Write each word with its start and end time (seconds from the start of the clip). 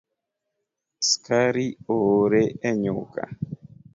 Skari 1.09 1.65
oore 1.95 2.43
e 2.69 2.71
nyuka 2.83 3.23